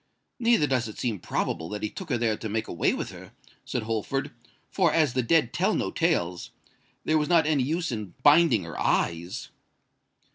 [0.39, 3.33] "Neither does it seem probable that he took her there to make away with her,"
[3.65, 4.31] said Holford;
[4.71, 6.49] "for, as the dead tell no tales,
[7.05, 9.49] there was not any use in binding her eyes."